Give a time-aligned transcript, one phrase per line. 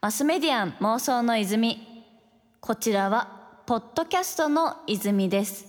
[0.00, 1.86] マスメディアン妄想の泉。
[2.60, 5.66] こちらはポッドキャストの泉です。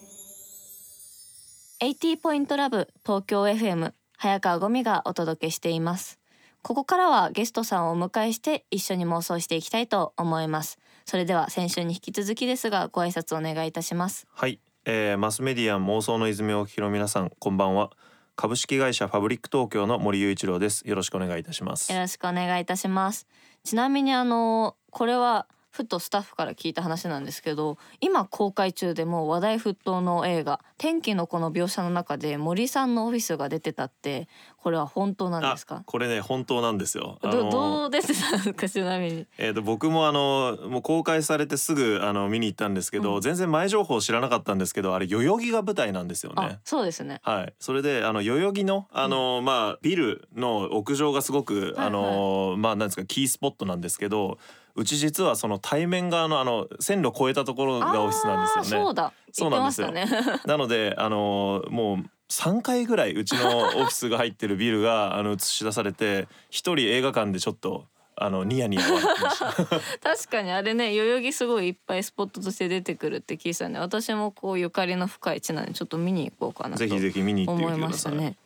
[1.81, 6.19] 80ポイントラブ東京 FM 早川ゴミがお届けしています。
[6.61, 10.79] ここからはゲストさんをお迎えして一緒に妄想していきたいと思います。
[11.05, 14.27] それでは先週に引き続きですがご挨拶お願いいたします。
[14.31, 17.91] はい、えー、マスメディアン妄想の泉をお聞きの皆さんこんばんは
[18.35, 20.87] 株式会社ファブリック東京の森雄一郎です。
[20.87, 21.91] よろしくお願いいたします。
[21.91, 23.27] よろしくお願いいたします。
[23.63, 34.27] ちなみにあのこれはふとスタッフから聞いた話なんですけど今公開中でもう話題沸騰の映画「天気の子」の描写の中で森さんのオフィスが出てたって
[34.61, 35.83] これは本当なんですか？
[35.85, 37.17] これね本当なんですよ。
[37.21, 38.69] どどう出てたんですか？
[38.69, 39.25] ちなみに。
[39.37, 43.21] えー、と僕もあのもう公開されてすぐあの見に行ったんですけど、うん。
[43.21, 47.21] 全然前情報知らなかったんですけどあれ代々木が舞台なんですよあねそうですね。
[47.23, 54.37] はい、それであの代々木のあの、まあビルの屋上がすごく、はいあのまあなんですかキースポットなんですけど
[54.75, 58.85] うち実はその対面側のあの線路越えたところがオフィスなんですよね。
[58.85, 60.05] そうだそうなんですよね
[60.45, 61.97] なのであのもう
[62.29, 69.53] 3回ぐらいうちのオフィスが入ってるビルが あの映し出されて一人映画館でちょっとあのニヤニヤました。
[70.01, 78.13] 確かにあれね代々木すごいいっぱいスポットとして出てくるって聞いてたんで私もこうゆかりの深い地なんでちょっと見に行こうかなとぜひぜひ見に行ってみ思いてください。
[78.13, 78.37] ましたね。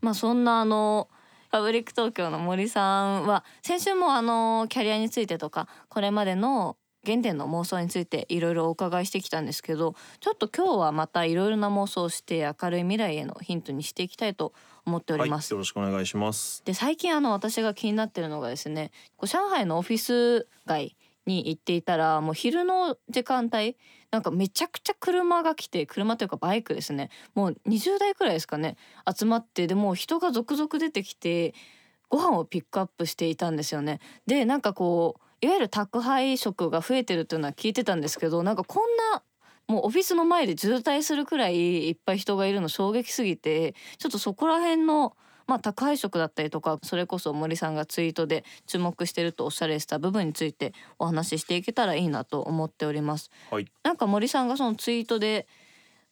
[0.00, 1.08] まあそんなあの
[1.50, 14.52] ファブリック東京の森さんは先週もあのキャリアについてとかこれまでの原点の妄想についていろいろお伺いしてきたんですけどちょっと今日はまたいろいろな妄想をして明るい未来へのヒントにしていきたいと
[14.84, 15.54] 思っておはい、よります。
[15.54, 16.62] ろしくお願いします。
[16.64, 20.96] で最近あの私が気になってるのがですねこう上海のオフィス街
[21.28, 23.76] に行っていたらもう昼の時間帯
[24.10, 28.76] なんかめちゃくちゃ車が来て車というかバイクですねもう20台くらいですかね
[29.16, 31.54] 集まってでもう人が続々出てきて
[32.08, 34.00] ご飯をピックアップしていたんですよね。
[34.26, 39.22] でなんかこういわゆる宅配食が増えてるっていうのは聞いてたんですけどなんかこんな
[39.68, 45.14] もうオフィスの前で渋滞するくらいいっぱい人がいるの衝撃すぎてちょっとそこら辺の
[45.48, 53.30] まあ宅配食だったりとかそれこそ森さんがツイートで注目してるとおっしゃられてた部分についてお話ししていけたらいいなと思っております。
[53.50, 53.66] はい。
[53.82, 55.48] なんか森さんがそのツイートで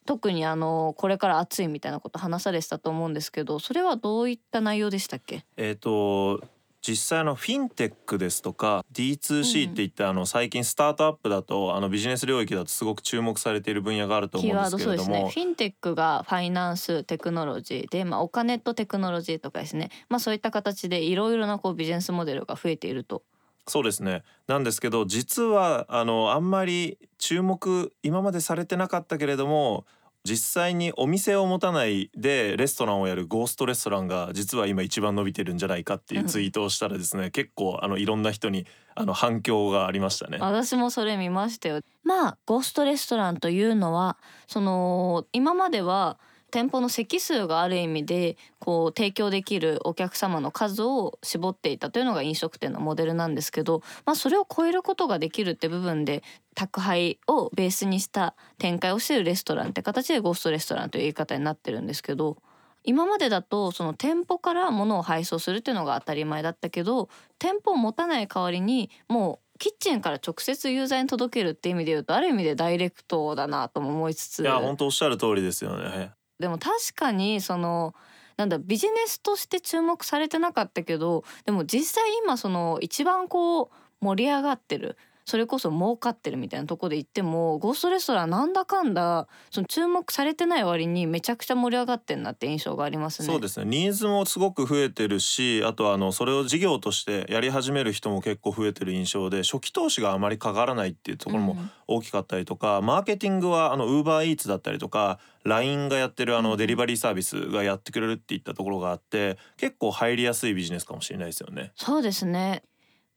[0.06, 5.44] 特にあのこれから暑いみたいなこと話されてたと思うんですけどそれはどういった内容でしたっけ？
[5.56, 6.42] えっ、と
[6.86, 15.14] 実際あのフィンテックですとか D2C って言ってあの最近スタートアップだとあのビジネス領域だとすごく注目されている分野があると思うんですけドそうですね。
[15.14, 23.24] れどもフィンテックがファイナンステクノロジーで、まあ、お金とテクノロジーとかですね、まあ、そういった形でいろいろなこうビジネスモデルが増えていると。
[23.66, 24.22] そうですね。
[24.46, 29.86] なんですけど実はあのあんまり注目今までされてなかったけれども
[30.26, 38.66] 実際にお店を持たないでレストランをやるゴーストレストランが実は今一番伸びてるんじゃないかっていうツイートをしたらですね、結構あのいろんな人に
[38.96, 40.38] あの反響がありましたね。
[40.40, 46.18] 私もそれ見ましたよまあゴーストレストランというのはその今までは
[46.50, 56.22] 店舗の席数がある意味でこう提供できるお客様の数を絞っていたというのが飲食店のモデルなんですけど、まあ、それを超えることができるって部分で
[56.54, 62.36] 宅配をベースにした展開をしているレストランって形でゴーストレストランという言い方になってるんですけど
[62.84, 67.08] 今までだとその店舗から物を配送するっていうのが当たり前だったけど
[67.38, 76.12] 店舗を持たない代わりにもうキッチンから直接ユーザーに届けるって意味で言うとある意味でダイレクトだなとも思いつついや本当おっしゃる通りですよね。
[76.38, 77.94] でも確かにその
[78.36, 83.68] なんだビジネスとして注目されてなかったけどでも実際今その一番こう
[84.00, 93.26] 盛り上がってるそれこそ儲かってるみたいなとこで言ってもゴーストレストランなんだかんだその注目されてない割にめちゃくちゃ盛り上がってんなって印象がありますね。
[93.26, 111.70] そうですねニーズもすごく増えてるしあとはあのそれを事業としてやり始める人も結構増えてる印象で初期投資があまりかからないっていうところもうん大きかったりとか、マーケティングはあのウーバーイーツだったりとか LINE がやってるあうんのデリバリーサービスがやってくれるっていったところがあって結構入りやすいビジネスかもしれないですよね。
[111.76, 112.64] そうですね。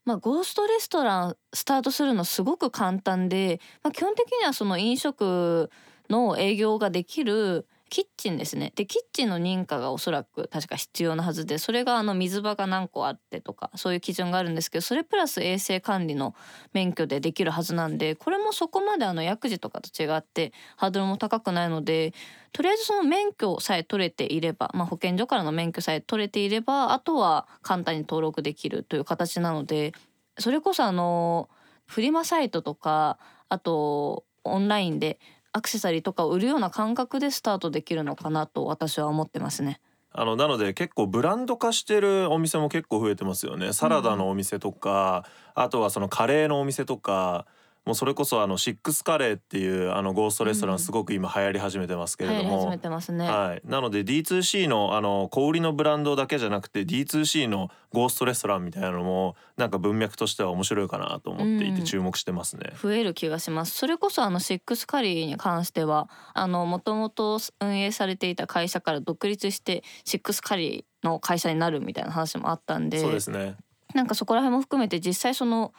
[0.04, 5.70] まあ、ゴーストレストランスタートするのすごく簡単で、まあ、基本的にはその飲食
[6.08, 8.72] の営業ができるキッチンですね。
[8.76, 16.34] でキッチンの認可がおそらく確か必要なはずでそれがあの水場が何個あってとかそういう基準があるんですけどそれプラス衛生管理の
[16.72, 22.14] 免許でできるはずなんでこれもそこまであの薬事とかと違ってハードルも高くないので
[22.52, 29.92] とりあえずその免許さえ取れていれば、まあ、保健所からの免許さえ取れていればあとは簡単に登録できるという形なので
[30.38, 31.48] それこそあの
[31.86, 35.18] フリマサイトとかあとオンラインで
[35.52, 39.80] アクセサリーとかを売るような感覚でスタートできるのかなと私は思ってますね。
[40.12, 45.24] あのなので結構ブランド化してるお店も結構増えてますよねサラダのお店とか、
[45.54, 47.46] あとはそのカレーのお店とか
[47.86, 61.84] もうそれこそあのシックスカレーっていうあのゴーストレストランすごく今流行り始めてますけれども、流行り始めてますね、はい、なので D2C のあの小売りのブランドだけじゃなくて D2C のゴーストレストランみたいなのもなんか文脈としては面白いかなと思っていてうん。
[61.84, 62.72] 注目してますね。
[62.80, 63.76] 増える気がします。
[63.76, 73.56] それこそあのシックスカリーに関してはあのもともと運営されていた会社から独立してシックスカリーの会社になるみたいな話もあったんでそうですね。
[73.94, 75.72] なんかそこら辺も含めて実際その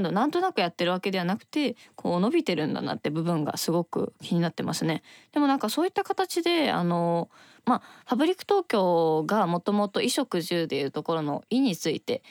[0.00, 5.02] なんなんとなくやってるわけではなくてこう伸びてるんだなって部分がすごく気になってますね。
[5.32, 7.28] でもなんかそういった形であの
[7.66, 12.22] まあファブリック東京がもともと衣食住でいうところの「衣」について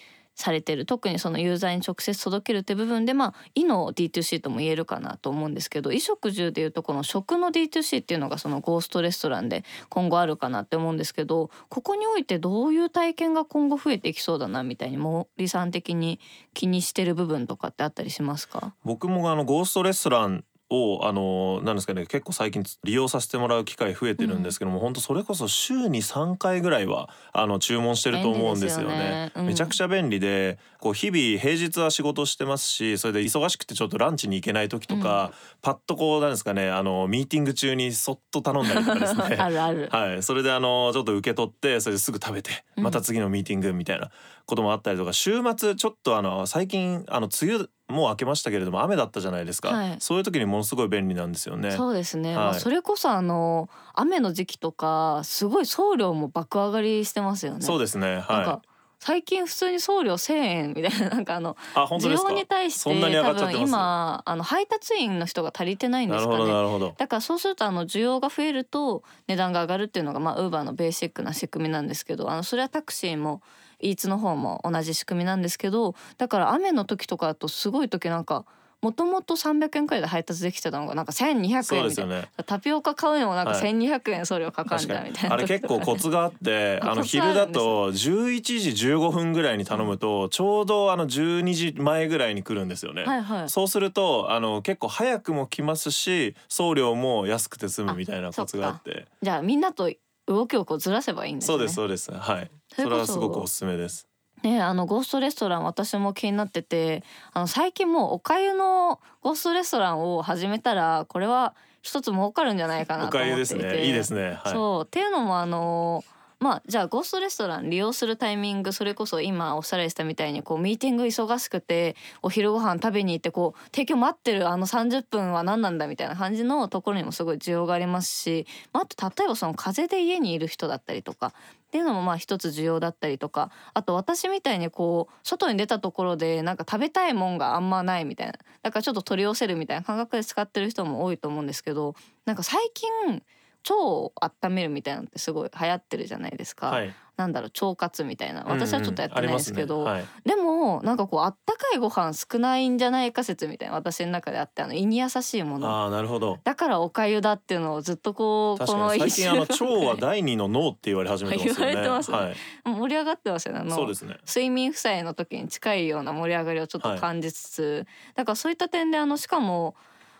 [0.42, 0.86] されてる。
[0.86, 16.20] 特にそのユーザーに直接届けるって部分でまあ「衣」の D2C とも言えるかなと思うんですけど衣食住でいうとこの食の D2C っていうのがそのゴーストレストランで今後あるかなって思うんですけどここにおいてどういう体験が今後増えていきそうだなみたいに森さん的に
[16.54, 18.74] 気にしてる部分とかってあったりしますか？
[18.84, 28.94] 僕もあのゴーストレストランをあのなんですかね結構最近利用させてもらう機会増えてるんですけども、本当それこそ週に3回ぐらいはあの注文してると思うんですよね。
[28.94, 29.46] よねうん。
[29.48, 39.36] めちゃくちゃ便利でこう日々平日は仕事してますしそれで忙しくてちょっとランチに行けない時とか、パッとこうなんですかねあのミーティング中にそっと頼んだりとかですね。
[39.38, 42.84] あるある、 はい、それであのちょっと受け取ってそれですぐ食べてうん。
[42.86, 44.10] また次のミーティングみたいな
[44.46, 49.96] こともあったりとか、週末ちょっとあの最近あの梅雨もう明けましたけれども雨だったじゃないですか、はい。
[50.00, 51.72] そういう時にものすごい便利なんですよね。
[51.72, 52.46] そうですね、はい。
[52.46, 57.62] まあ、それこそあの雨の時期とかすごい送料も爆上がりしてますよね。
[57.62, 58.08] そうですね。
[58.08, 58.62] なんはか
[59.04, 66.94] 最近普通に送料1,000円みたいななんかあの需要に対して多分今あの配達員の人が足りてないんですかね。
[67.00, 73.42] だからそうするとあの需要が増えると値段が上がるっていうのがまあウーバーのベーシックな仕組みなんですけどあのそれはタクシーも
[73.80, 78.46] イーツの方も同じ仕組みなんですけどだから雨の時とかだとすごい時なんか
[78.82, 82.22] もともと300円くらいで配達できてたのがなんか1200そう円みたいな。
[82.22, 82.30] ね。
[82.48, 83.62] タピオカ買うにもなんかはい。
[83.62, 85.36] 1200円送料かかん確かにじゃんみたいな。
[85.36, 87.96] あれ結構コツがあって あの昼だと11
[88.42, 93.04] 時15分ぐらいに頼むとちょうどあの12時前ぐらいに来るんですよね。
[93.04, 93.50] はいはい。
[93.50, 99.06] そうするとあの結構早くも来ますし送料も安くて済むみたいなコツがあって。
[99.22, 99.92] じゃあみんなと
[100.28, 101.54] 動きをこうずらせばいいんですね。
[101.54, 102.12] そうですそうです。
[102.12, 102.50] はい。
[102.76, 104.08] それはすごくおすすめです
[104.44, 107.04] ねあのゴーストレストラン私も気になってて
[107.34, 113.84] あの最近もうおかゆのゴーストレストランを始めたらこれは一つ儲かるんじゃないかなおかゆですと思っていて。
[113.84, 113.88] ね。
[113.88, 114.40] いいですね。
[114.44, 114.54] はい。
[114.54, 114.84] そう。
[114.86, 116.04] っていうのもあの
[116.42, 131.32] まあじゃあゴーストレストラン利用するタイミングそれこそ今おっしゃられてたみたいにこうミーティング忙しくてお昼ご飯食べに行ってこう提供待ってるあの30分は何なんだみたいな感じのところにもすごい需要がありますし、まあ、あと例えばその風邪で家にいる人だったりとかっ
[131.70, 138.34] ていうのもまあ一つ需要だったりとかあと私みたいにこう外に出たところでなんか食べたいもんがあんまないみたいな
[138.64, 141.94] だからちょっと取り寄せるみたいな感覚で使ってる人も多いと思うんですけど
[142.26, 143.22] なんか最近
[143.70, 146.94] 腸を温めるみたいなのってすごい流行ってるじゃないですか、はい。
[147.18, 148.44] なんだろう腸活みたいな。
[148.48, 150.36] 私はちょっとやってないですけど、うんうんありますね。
[150.36, 155.68] でもなんかこうあったかいご飯少ないんじゃないか説みたいな私の中であってあの胃に優しいもの。
[155.68, 156.40] はい、ああなるほど。
[156.44, 161.74] だからおかゆだっていうのをずっとこう確この最近あの腸は第二の脳って言われ始めてますよね。
[161.74, 162.18] 言われてますね。
[162.18, 162.36] はい。
[162.66, 163.60] 盛り上がってますよね。
[163.60, 164.18] あのそうですね。
[164.28, 167.86] 睡眠負債の時に近いような盛り上がりをちょっと感じつつ、
[168.16, 169.76] だからそういった点であのしかも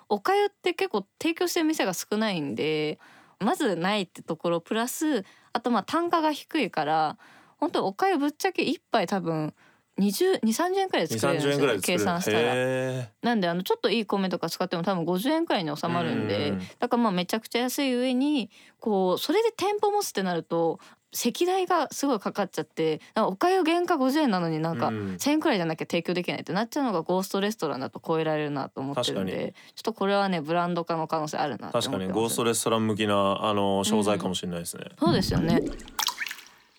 [0.10, 3.00] おかゆって結構提供してる店が少ないんで
[3.42, 7.18] まずないってところプラスあとまあ単価が低いから
[7.58, 9.54] 本当おかゆぶっちゃけ一杯多分
[10.00, 12.40] 20 2 30円くらい作れるんです三十円ぐらよ計算したら。
[12.56, 16.60] へなんであのちょっといい米とか使っても多分50円くらいに収まるんでうん。
[16.80, 20.80] だからまあめちゃくちゃ安い上にこうそれで店舗持つってなると
[21.14, 25.16] 席代がすごいかかっちゃってなんかおかゆ原価50円なのになんかうん。
[25.16, 35.62] 1,000円くらいじゃなきゃ提供できないってなっちゃうのがゴーストレストランだと超えられるなと思ってるんでちょっとこれはねブランド化の可能性あるなって思ってます確かにゴーストレストラン向きなあの商材かもしれないですね、そうですよね。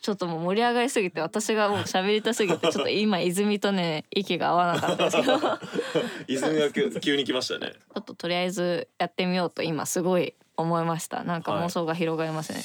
[0.01, 5.39] ちょっともう盛り上がりすぎて私がもう喋りたすぎて ちょっと今泉とね息が合わなかったですけど。
[5.39, 5.59] ち ょ
[6.27, 7.75] 泉が急急に来ましたね。
[7.99, 11.23] っととりあえずやってみようと今すごい思いました。
[11.23, 12.63] なんか妄想が広がりますね、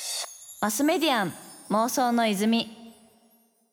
[0.61, 1.33] マスメディアン
[1.69, 2.69] 妄想の泉。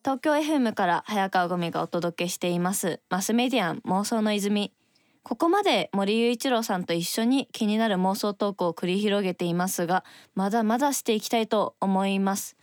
[0.03, 3.01] 東京 FM から早川ゴミがお届けしています。
[3.09, 4.73] マスメディアン妄想の泉。
[5.23, 12.57] ここまで森雄一郎さんと一緒に気になる妄想トークを繰り広げていますがまだまだしていきたいと思います。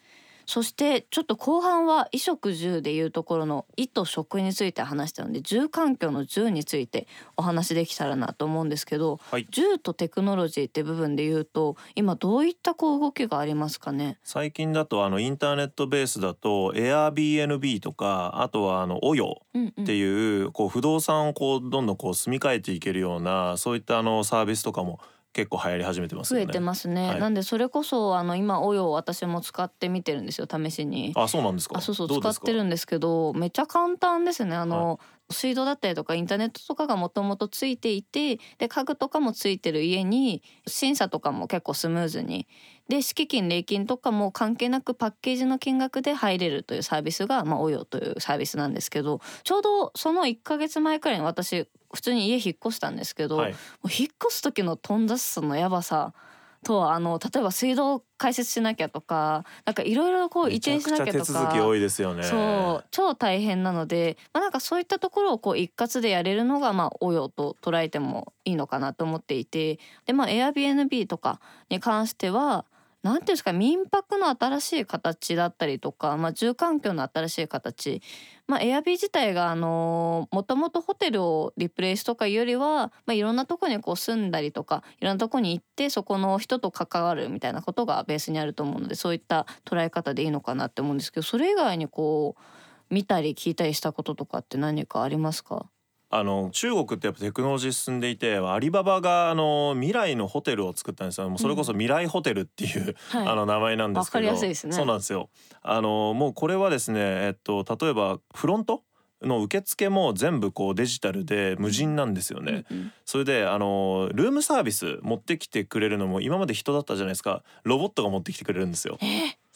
[0.52, 9.48] そしてちょっと後半は衣食住でいうところの衣と食について話したので住環境の住についてお話できたらなと思うんですけど、はい。
[9.50, 14.18] 住とテクノロジーって部分で言うと今どういったこう動きがありますかね？
[14.26, 19.84] 最近だとあのインターネットベースだと Airbnb とかあとはあのオヨうんうん。
[19.84, 25.00] っていうこう不動産をこうどんどんこう住み替えていけるようなそういったあのサービスとかも
[25.34, 26.46] 結構流行り始めてますよね。
[26.46, 27.20] 増えてますね、はい。
[27.20, 31.14] なんでそれこそあの今およ私も使ってみてるんですよ試しに。
[31.16, 31.78] あそうなんですか。
[31.78, 34.56] あそうそう使ってるんですけどめっちゃ簡単ですね。
[34.56, 35.00] あの、
[35.32, 42.48] 水道だったりとかインターネットとかがもともとついていてで家具とかもついてる家に審査とかも結構スムーズに。
[42.90, 53.56] で敷金礼金とかも関係なくパッケージの金額で入れるというサービスが、まあ、およというサービスなんですけどちょうどその1ヶ月前くらいに私普通に家引っ越したんですけど、はい
[53.90, 56.14] 引っ越す時の頓挫さのやばさ。
[56.64, 62.24] とあの例えば水道開設しなきゃとかなんかいろいろこう移転しなきゃとか手続き多いですよね。
[62.24, 71.40] そう超大変なので、まあ、なんかそういったところをこう一括でやれるのがまあおよと捉えてもいいのかなと思っていてでまあ Airbnb とか
[71.70, 72.66] に関しては
[73.04, 78.00] なんていうんですか民泊の新しい形だったりとか、まあ、住環境の新しい形、
[78.48, 95.66] まあ、Airb 自体があのもともとホテルをリプレイスとかいうよりは、まあ、いろんなとこにこう住んだりとかいろんなとこに行ってそこの人と関わるみたいなことがベースにあると思うのでそういった捉え方でいいのかなって思うんですけどそれ以外にこう見たり聞いたりしたこととかって何かありますか？
[96.14, 101.30] あの中国ってやっぱテクノロジー進んでいてアリババがあの未来のホテルを作ったんですよ。
[101.30, 103.28] もうそれこそ未来ホテルっていう、はい。
[103.28, 104.28] あの名前なんですけど。
[104.28, 104.74] わかりやすいですね。
[104.74, 105.30] そうなんですよ。
[105.62, 108.84] あのもうこれはですねえっと例えばフロント
[109.22, 112.92] の受付も全部こうデジタルで無人なんですよね、うんうん。
[113.06, 117.44] それであのルームサービス持ってきてくれるのも今まで人だったじゃないですか。
[117.64, 118.98] ロボットが持ってきてくれるんですよ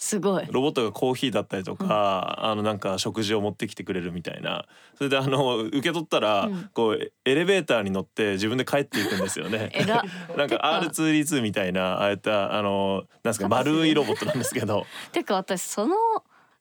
[0.05, 0.45] すごい。
[0.51, 4.67] ロボットがコーヒーだったりとか、あのなんか食事を持ってきてくれるみたいな。
[4.93, 6.69] それであの受け取ったら、うん。
[6.75, 9.71] こうエレベーターに乗って自分で帰っていくんですよね。
[10.37, 15.95] なんか R2D2 みたいなああいったあのなんですか丸いロボットなんですけど、 てか私その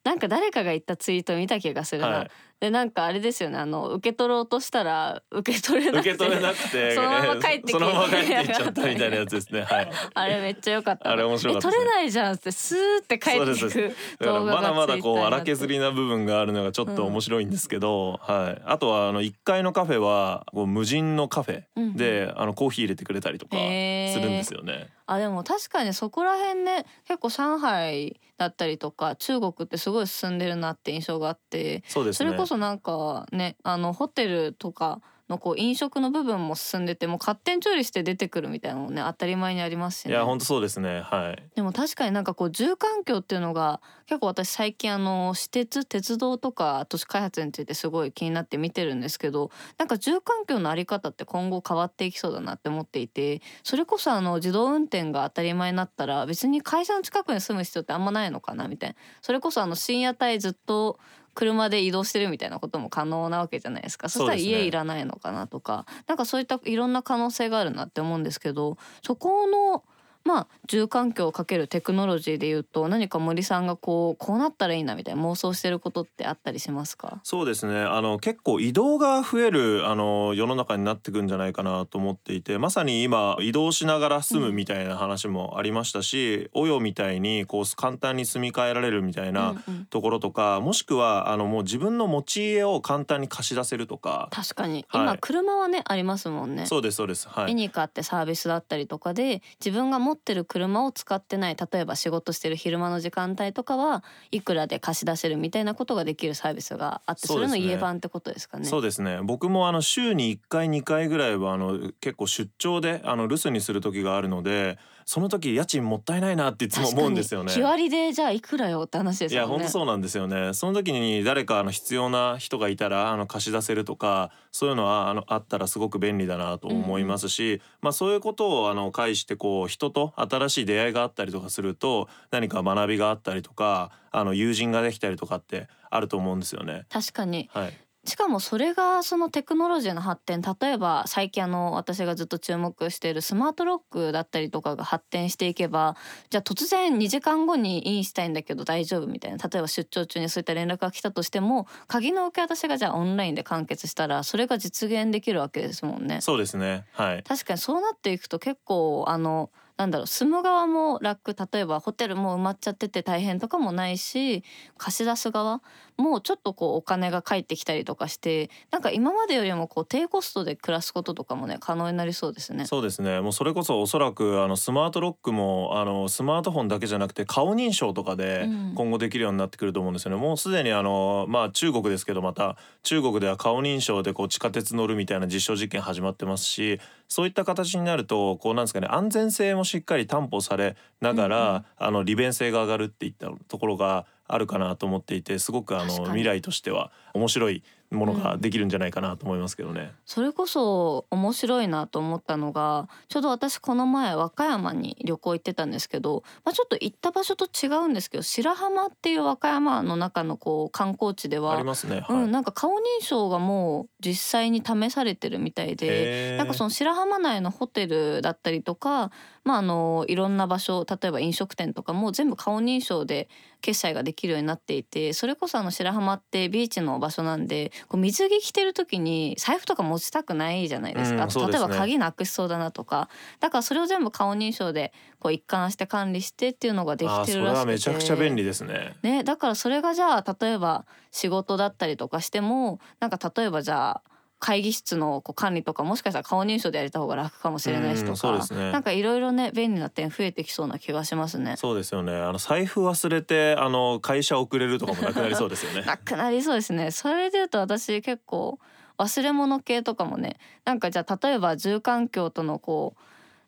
[0.05, 2.31] なんか誰かが言ったツイート見た気がするな、はい
[2.65, 9.63] でなんかあれですよねあの受け取ろうとしたら受け取れなくて受け取れなくて そのまま帰ってそのまま帰っていっちゃったみたいなやつですね。
[9.65, 9.91] はい。
[10.15, 18.63] あれめっちゃ良かったなあれ面白かったねえ取れないじゃんってスーって帰ってそうでく動画がまだまだこう荒削りな部分があるのがちょっと面白いんですけど、はい。
[18.65, 24.89] あとはあの1階のカフェはこう無人のカフェで、あのコーヒー入れてくれたりとかするんですよね。
[25.07, 32.31] あでも確かにそこら辺ね結構上海だったりとか中国ってすごい進んでるなって印象があってそうですね。
[32.31, 41.01] それこそなんかねあのホテルとかのこう飲食の部分も進んでてもう勝手に調理して出てくるみたいなのもね当たり前にありますしねいや本当そうですね。
[41.01, 41.43] はい。
[41.55, 60.99] でも確かになんかこう住環境っていうのが結構私最近あの私鉄鉄道とか都市開発についてすごい気になって見てるんですけどなんか住環境のあり方って今後変わっていきそうだなって思っていてそれこそあの自動運転が当たり前になったら別に会社の近くに住む必要ってあんまないのかなみたいなそれこそあの深夜帯ずっと
[61.35, 64.09] 車で移動してるみたいなことも可能なわけじゃないですか。
[64.09, 65.87] そしたら家いらないのかなとか。
[66.07, 69.83] なんかそういったいろんな可能性があるなって思うんですけどそこの
[70.25, 77.21] まあ住環境をかけるテクノロジーでいうと何か森さんがこうこうなったらいいなみたいな妄想してることってあったりしますか？
[77.23, 77.81] そうですね。
[77.81, 89.85] あの結構移動が増えるあの世の中になってくんじゃないかなと思っていてまさに今移動しながら住むみたいな話もありましたし、およみたいにこう簡単に住み替えられるみたいなうんうん。
[89.91, 95.03] ところとか、もしくはあのもう自分の持ち家を簡単に貸し出せるとか、確かに、はい。
[95.03, 96.67] 今車はねありますもんね。
[96.67, 97.29] そうですそうです。
[97.29, 97.53] はい。
[97.53, 108.65] 絵に買ってサービスだったりとかで自分が持ってる車を使ってない例えば仕事してる昼間の時間帯とかはいくらで貸し出せるみたいなことができるサービスがあってそ,、れの家版ってことですかね。
[108.65, 117.53] そうですね僕もあの週に1回2回ぐらいはあの結構出張であの留守にする時があるのでその時家賃もったいないなっていつも思うんですよね。
[117.53, 119.47] 日割りでじゃあいくらよって話ですよね。
[119.47, 136.87] いや本当そうなんですよねその時に誰かあの必要な人がいたらあの貸し出せるとかそういうのはあのあったらすごく便利だなと思いますし、まあそういうことをあの介してこう人と新しい出会いがあったりとかすると何か学びがあったりとかあの友人ができたりとかってあると思うんですよね。
[136.89, 137.73] 確かにはい、
[138.07, 145.97] しかもそれがそのテクノロジーの発展例えば最近あの私がずっと注目しているスマートロックだったりとかが発展していけば
[146.29, 156.21] じゃあ突然2時間後にインしたいんだけど大丈夫みたいな例えば出張中にそういった連絡が来たとしても鍵の受け渡しがじゃあオンラインで完結したらそれが実現できるわけですもんね。
[156.21, 164.45] そうですねはい確かにそうなっていくと結構あのなんだろう住む側も楽例えばホテルも埋まっちゃってて大変とかもないし
[164.79, 165.63] 貸し出す側
[165.97, 172.67] もちょっとこうお金が返ってきたりとかしてなんか今までよりもこう低コストで暮らすこととかもね可能になりそうですね。
[172.67, 180.17] そうですねもうそれこそおそらくあのスマートロックもあのスマートフォンだけじゃなくて顔認証とかで今後できるようになってくると思うんですよね。
[180.17, 197.63] うん、もうすでにあのまあ中国ですけどまた中国では顔認証でこう地下鉄乗るみたいな実証実験始まってますしそういった形になるとこうなんですかね安全性もしっかり担保されながら、うんうん、あの利便性が上がるっていったところがあるかなと思っていてすごくあの未来としては面白い
[197.95, 219.11] ものができるんじゃないかなと思いますけどね、うん、それこそ面白いなと思ったのがちょうど私この前和歌山に旅行行ってたんですけど、まあ、ちょっと行った場所と違うんですけど白浜っていう和歌山の中のこう観光地ではありますね、はい、うん、なんか顔認証がもう実際に試されてるみたいでなんかその白浜内のホテルだったりとか、
[219.45, 223.29] まあ、あのいろんな場所例えば飲食店とかも全部顔認証で
[223.61, 233.09] 決済ができるようになっていてそれこそあの白浜ってビーチの場所なんでこう水着着てる時に財布とか持ちたくないじゃないですか、うん、例えば鍵なくしそうだなとか。
[233.41, 237.67] だからそれを全部顔認証でこう一貫して管理してっていうのができてるらしくて。
[237.67, 238.97] めちゃくちゃ便利ですね。
[239.03, 251.57] ねだからそれがじゃあ例えば仕事だったりとかしてもなんか例えばじゃあ会議室のこう管理とかもしかしたら顔認証でやれた方が楽かもしれないしとか、ね、なんかいろいろね便利な点増えてきそうな気がしますね。
[251.57, 252.15] そうですよね。
[252.15, 255.83] あの財布忘れてあの会社遅れるとかもなくなりそうですよね。
[255.87, 256.91] なくなりそうですね。
[256.91, 258.59] それで言うと私結構
[258.99, 263.01] 忘れ物系とかもねなんかじゃあ例えば住環境とのこう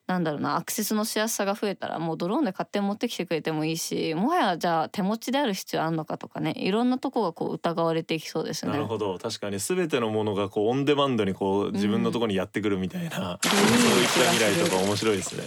[0.07, 8.73] なんだろうなアクセスのしやすさが増えたらもうドローンで勝手に持ってきてくれてもいいしもはやじゃあ手持ちである必要あるのかとかねいろんなとこがこう疑われていきそうですね。
[8.73, 13.59] なるほど確かに全てのものがこうオンデマンドにこう自分のところにやってくるみたいな、うん、そう
[13.99, 15.45] いった未来とか面白いですね。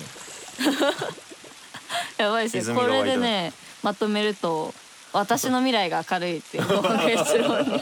[2.17, 4.73] やばいですねこれでねまとめると
[5.13, 6.63] 私の未来が明るいっていう
[7.07, 7.81] 結論に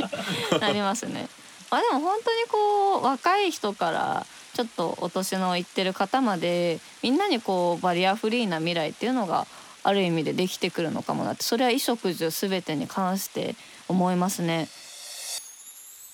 [0.59, 1.27] なりますね。
[1.71, 4.25] まあでも本当にこう若い人から
[4.57, 9.45] ちょっとお年のいってる方までみんなにこうバリアフリーな未来っていうのが
[9.83, 11.43] ある意味でできてくるのかもなって。
[11.43, 13.55] それは衣食住全てに関して
[13.87, 14.67] 思いますね。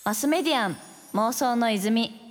[0.03, 0.77] マスメディアン
[1.13, 2.22] 妄想の泉。